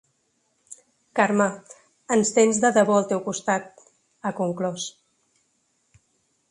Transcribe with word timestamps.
Carme, 1.19 1.47
ens 2.17 2.33
tens 2.39 2.63
de 2.65 2.73
debò 2.79 2.97
al 3.01 3.07
teu 3.13 3.23
costat, 3.29 3.85
ha 4.31 4.35
conclòs. 4.43 4.89